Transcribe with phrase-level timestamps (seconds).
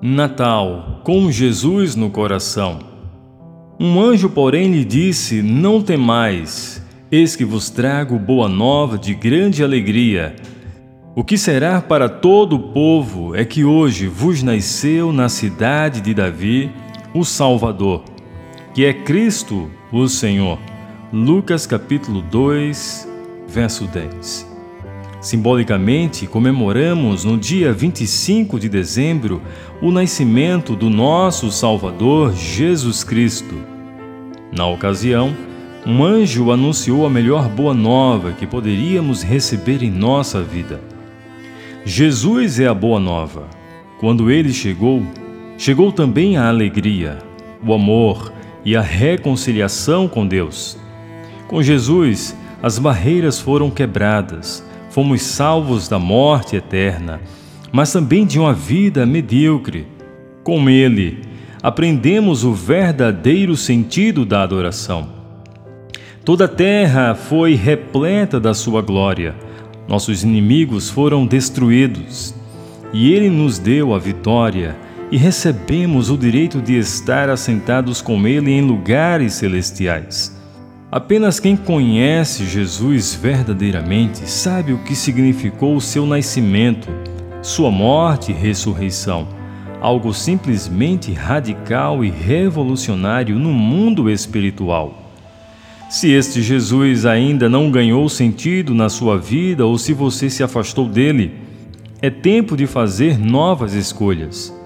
[0.00, 2.78] Natal, com Jesus no coração.
[3.80, 9.64] Um anjo, porém, lhe disse: Não temais, eis que vos trago boa nova de grande
[9.64, 10.36] alegria.
[11.16, 16.14] O que será para todo o povo é que hoje vos nasceu na cidade de
[16.14, 16.70] Davi
[17.12, 18.04] o Salvador,
[18.72, 20.60] que é Cristo, o Senhor.
[21.12, 23.08] Lucas capítulo 2,
[23.48, 24.57] verso 10.
[25.20, 29.42] Simbolicamente, comemoramos no dia 25 de dezembro
[29.82, 33.56] o nascimento do nosso Salvador Jesus Cristo.
[34.56, 35.34] Na ocasião,
[35.84, 40.80] um anjo anunciou a melhor boa nova que poderíamos receber em nossa vida.
[41.84, 43.48] Jesus é a boa nova.
[43.98, 45.02] Quando ele chegou,
[45.56, 47.18] chegou também a alegria,
[47.66, 48.32] o amor
[48.64, 50.78] e a reconciliação com Deus.
[51.48, 54.67] Com Jesus, as barreiras foram quebradas
[54.98, 57.20] fomos salvos da morte eterna,
[57.70, 59.86] mas também de uma vida medíocre.
[60.42, 61.22] Com Ele,
[61.62, 65.08] aprendemos o verdadeiro sentido da adoração.
[66.24, 69.36] Toda a terra foi repleta da Sua glória.
[69.86, 72.34] Nossos inimigos foram destruídos.
[72.92, 74.76] E Ele nos deu a vitória
[75.12, 80.36] e recebemos o direito de estar assentados com Ele em lugares celestiais.
[80.90, 86.88] Apenas quem conhece Jesus verdadeiramente sabe o que significou o seu nascimento,
[87.42, 89.28] sua morte e ressurreição,
[89.82, 95.12] algo simplesmente radical e revolucionário no mundo espiritual.
[95.90, 100.88] Se este Jesus ainda não ganhou sentido na sua vida ou se você se afastou
[100.88, 101.34] dele,
[102.00, 104.56] é tempo de fazer novas escolhas.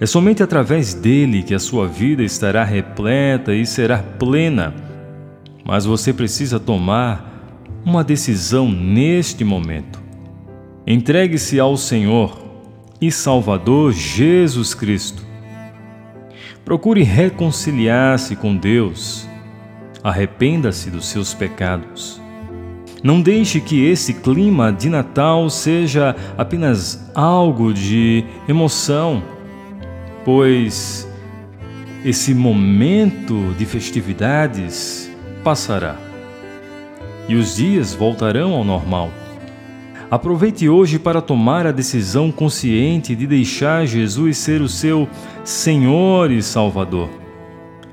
[0.00, 4.87] É somente através dele que a sua vida estará repleta e será plena
[5.68, 7.44] mas você precisa tomar
[7.84, 10.00] uma decisão neste momento.
[10.86, 12.42] Entregue-se ao Senhor
[12.98, 15.22] e Salvador Jesus Cristo.
[16.64, 19.28] Procure reconciliar-se com Deus.
[20.02, 22.18] Arrependa-se dos seus pecados.
[23.02, 29.22] Não deixe que esse clima de Natal seja apenas algo de emoção,
[30.24, 31.06] pois
[32.06, 35.08] esse momento de festividades
[35.48, 35.96] passará
[37.26, 39.08] e os dias voltarão ao normal.
[40.10, 45.08] Aproveite hoje para tomar a decisão consciente de deixar Jesus ser o seu
[45.44, 47.08] Senhor e Salvador.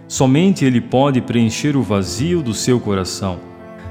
[0.06, 3.40] Somente Ele pode preencher o vazio do seu coração.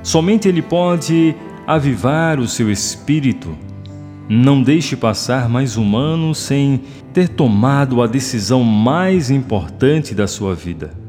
[0.02, 1.34] Somente Ele pode
[1.66, 3.56] avivar o seu espírito.
[4.28, 6.82] Não deixe passar mais um ano sem
[7.14, 11.03] ter tomado a decisão mais importante da sua vida.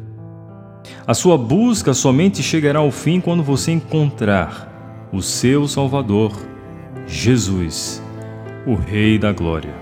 [1.07, 6.31] A sua busca somente chegará ao fim quando você encontrar o seu Salvador,
[7.05, 8.01] Jesus,
[8.66, 9.73] o Rei da Glória.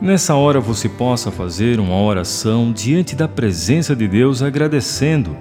[0.00, 5.36] Nessa hora você possa fazer uma oração diante da presença de Deus, agradecendo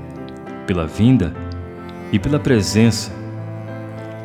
[0.66, 1.32] pela vinda
[2.12, 3.12] e pela presença,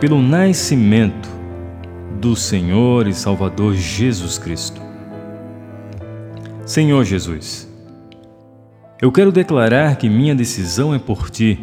[0.00, 1.28] pelo nascimento
[2.18, 4.80] do Senhor e Salvador Jesus Cristo.
[6.64, 7.69] Senhor Jesus,
[9.00, 11.58] eu quero declarar que minha decisão é por ti.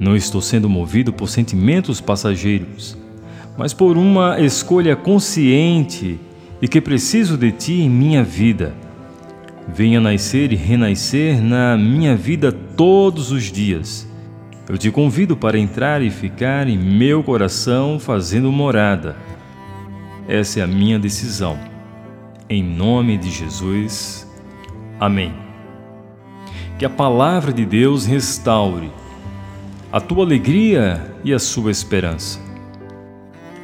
[0.00, 2.96] Não estou sendo movido por sentimentos passageiros,
[3.58, 6.18] mas por uma escolha consciente
[6.62, 8.74] e que preciso de ti em minha vida.
[9.68, 14.08] Venha nascer e renascer na minha vida todos os dias.
[14.66, 19.14] Eu te convido para entrar e ficar em meu coração fazendo morada.
[20.26, 21.58] Essa é a minha decisão.
[22.48, 24.26] Em nome de Jesus.
[24.98, 25.51] Amém
[26.82, 28.90] que a palavra de Deus restaure
[29.92, 32.40] a tua alegria e a sua esperança.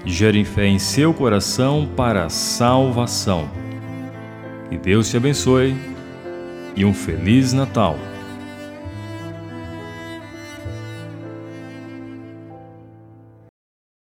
[0.04, 3.50] Gere fé em seu coração para a salvação.
[4.70, 5.76] Que Deus te abençoe
[6.76, 7.96] e um Feliz Natal.